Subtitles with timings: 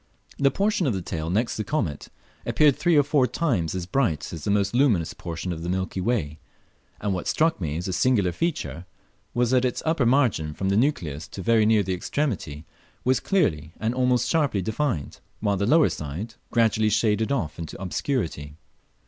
[0.39, 2.07] The portion of the tail next the comet
[2.43, 6.01] appeared three or four tunes as bright as the most luminous portion of the milky
[6.01, 6.39] way,
[6.99, 8.87] and what struck me as a singular feature
[9.35, 12.65] was that its upper margin, from the nucleus to very near the extremity,
[13.03, 18.55] was clearly and almost sharply defined, while the lower side gradually shaded off into obscurity.